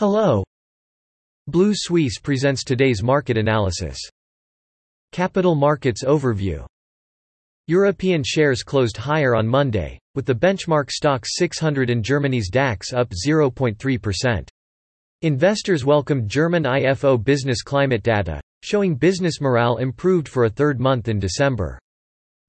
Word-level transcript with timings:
Hello. 0.00 0.42
Blue 1.46 1.74
Suisse 1.74 2.18
presents 2.18 2.64
today's 2.64 3.02
market 3.02 3.36
analysis. 3.36 3.98
Capital 5.12 5.54
Markets 5.54 6.04
Overview 6.04 6.64
European 7.66 8.22
shares 8.24 8.62
closed 8.62 8.96
higher 8.96 9.34
on 9.34 9.46
Monday, 9.46 9.98
with 10.14 10.24
the 10.24 10.34
benchmark 10.34 10.88
STOXX 10.88 11.26
600 11.26 11.90
and 11.90 12.02
Germany's 12.02 12.48
DAX 12.48 12.94
up 12.94 13.10
0.3%. 13.10 14.48
Investors 15.20 15.84
welcomed 15.84 16.30
German 16.30 16.62
IFO 16.64 17.22
business 17.22 17.60
climate 17.60 18.02
data, 18.02 18.40
showing 18.62 18.94
business 18.94 19.38
morale 19.38 19.76
improved 19.76 20.28
for 20.28 20.44
a 20.44 20.50
third 20.50 20.80
month 20.80 21.08
in 21.08 21.18
December. 21.18 21.78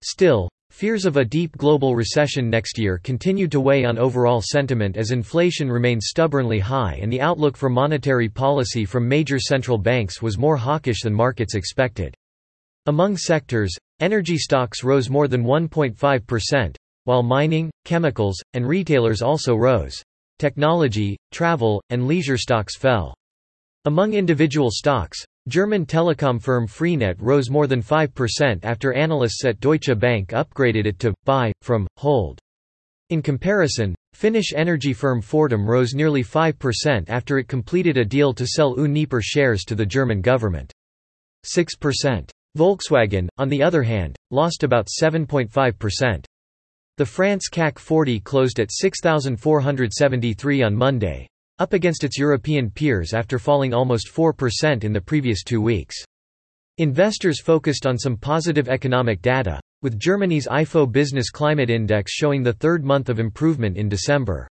Still, 0.02 0.48
Fears 0.72 1.06
of 1.06 1.18
a 1.18 1.26
deep 1.26 1.56
global 1.58 1.98
recession 1.98 2.50
next 2.50 2.80
year 2.80 2.98
continued 2.98 3.52
to 3.52 3.60
weigh 3.60 3.84
on 3.84 4.00
overall 4.00 4.42
sentiment 4.42 4.96
as 4.96 5.12
inflation 5.12 5.70
remained 5.70 6.02
stubbornly 6.02 6.60
high 6.60 6.98
and 7.02 7.12
the 7.12 7.20
outlook 7.20 7.58
for 7.58 7.70
monetary 7.70 8.30
policy 8.30 8.86
from 8.86 9.08
major 9.08 9.38
central 9.38 9.78
banks 9.78 10.22
was 10.22 10.38
more 10.38 10.56
hawkish 10.56 11.02
than 11.02 11.14
markets 11.14 11.56
expected. 11.56 12.16
Among 12.86 13.18
sectors, 13.18 13.76
energy 14.00 14.38
stocks 14.38 14.82
rose 14.82 15.10
more 15.10 15.28
than 15.28 15.44
1.5%, 15.44 16.76
while 17.04 17.22
mining, 17.22 17.70
chemicals, 17.84 18.42
and 18.54 18.66
retailers 18.66 19.22
also 19.22 19.56
rose. 19.56 20.02
Technology, 20.40 21.18
travel, 21.32 21.84
and 21.90 22.08
leisure 22.08 22.38
stocks 22.38 22.78
fell. 22.78 23.14
Among 23.84 24.14
individual 24.14 24.70
stocks, 24.72 25.24
German 25.48 25.88
telecom 25.88 26.40
firm 26.40 26.68
Freenet 26.68 27.16
rose 27.20 27.50
more 27.50 27.66
than 27.66 27.82
5% 27.82 28.60
after 28.64 28.94
analysts 28.94 29.44
at 29.44 29.60
Deutsche 29.60 29.98
Bank 29.98 30.30
upgraded 30.30 30.86
it 30.86 31.00
to 31.00 31.16
buy 31.26 31.52
from 31.64 31.88
hold. 31.98 32.40
In 33.10 33.24
comparison, 33.24 33.96
Finnish 34.14 34.54
energy 34.56 34.94
firm 34.94 35.20
Fortum 35.20 35.66
rose 35.66 35.96
nearly 35.96 36.24
5% 36.24 37.10
after 37.10 37.40
it 37.40 37.48
completed 37.48 37.98
a 37.98 38.06
deal 38.06 38.34
to 38.34 38.46
sell 38.46 38.76
Uniper 38.78 39.20
shares 39.20 39.64
to 39.64 39.74
the 39.74 39.86
German 39.86 40.22
government. 40.22 40.72
6%. 41.46 42.30
Volkswagen, 42.56 43.28
on 43.40 43.50
the 43.50 43.64
other 43.64 43.82
hand, 43.82 44.16
lost 44.30 44.62
about 44.62 44.90
7.5%. 45.02 46.24
The 46.98 47.06
France 47.06 47.50
CAC 47.52 47.80
40 47.80 48.20
closed 48.20 48.60
at 48.60 48.72
6,473 48.72 50.62
on 50.62 50.76
Monday 50.76 51.28
up 51.62 51.74
against 51.74 52.04
its 52.04 52.18
European 52.18 52.72
peers 52.72 53.14
after 53.14 53.38
falling 53.38 53.72
almost 53.72 54.12
4% 54.12 54.84
in 54.84 54.92
the 54.92 55.00
previous 55.00 55.44
two 55.44 55.62
weeks. 55.62 55.96
Investors 56.80 57.40
focused 57.40 57.86
on 57.86 58.00
some 58.00 58.18
positive 58.18 58.68
economic 58.68 59.22
data, 59.22 59.60
with 59.84 60.00
Germany's 60.00 60.48
IFO 60.48 60.92
Business 60.92 61.30
Climate 61.30 61.70
Index 61.70 62.12
showing 62.12 62.42
the 62.42 62.54
third 62.54 62.84
month 62.84 63.10
of 63.10 63.20
improvement 63.20 63.78
in 63.78 63.88
December. 63.88 64.48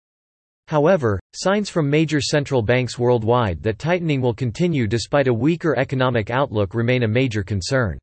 However, 0.66 1.18
signs 1.32 1.70
from 1.70 1.88
major 1.88 2.20
central 2.20 2.60
banks 2.60 2.98
worldwide 2.98 3.62
that 3.62 3.78
tightening 3.78 4.20
will 4.20 4.34
continue 4.34 4.86
despite 4.86 5.28
a 5.28 5.32
weaker 5.32 5.74
economic 5.78 6.28
outlook 6.28 6.74
remain 6.74 7.04
a 7.04 7.08
major 7.08 7.42
concern. 7.42 7.98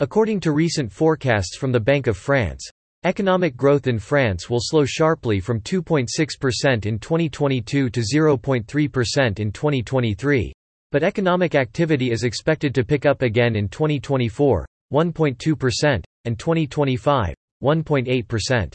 According 0.00 0.40
to 0.40 0.52
recent 0.52 0.92
forecasts 0.92 1.56
from 1.56 1.72
the 1.72 1.80
Bank 1.80 2.06
of 2.06 2.18
France, 2.18 2.68
Economic 3.04 3.56
growth 3.56 3.86
in 3.86 3.98
France 3.98 4.50
will 4.50 4.60
slow 4.60 4.84
sharply 4.84 5.38
from 5.38 5.60
2.6% 5.60 6.86
in 6.86 6.98
2022 6.98 7.90
to 7.90 8.00
0.3% 8.00 9.38
in 9.38 9.52
2023. 9.52 10.52
But 10.92 11.02
economic 11.02 11.54
activity 11.54 12.10
is 12.10 12.24
expected 12.24 12.74
to 12.74 12.84
pick 12.84 13.06
up 13.06 13.22
again 13.22 13.54
in 13.54 13.68
2024, 13.68 14.66
1.2%, 14.92 16.02
and 16.24 16.38
2025, 16.38 17.34
1.8%. 17.62 18.72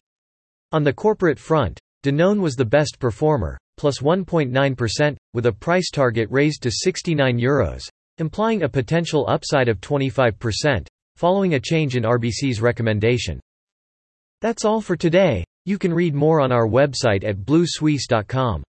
On 0.71 0.83
the 0.83 0.93
corporate 0.93 1.39
front, 1.39 1.79
Danone 2.03 2.39
was 2.39 2.55
the 2.55 2.63
best 2.63 2.99
performer, 2.99 3.57
plus 3.77 3.99
1.9%, 3.99 5.17
with 5.33 5.45
a 5.47 5.51
price 5.51 5.89
target 5.89 6.27
raised 6.31 6.63
to 6.63 6.71
69 6.71 7.37
euros, 7.39 7.83
implying 8.17 8.63
a 8.63 8.69
potential 8.69 9.25
upside 9.27 9.67
of 9.67 9.81
25%, 9.81 10.87
following 11.15 11.55
a 11.55 11.59
change 11.59 11.95
in 11.95 12.03
RBC's 12.03 12.61
recommendation. 12.61 13.39
That's 14.41 14.65
all 14.65 14.81
for 14.81 14.95
today. 14.95 15.43
You 15.65 15.77
can 15.77 15.93
read 15.93 16.15
more 16.15 16.41
on 16.41 16.51
our 16.51 16.67
website 16.67 17.23
at 17.23 17.37
bluesuisse.com. 17.37 18.63